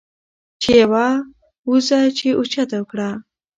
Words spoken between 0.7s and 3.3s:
يوه وروځه یې اوچته کړه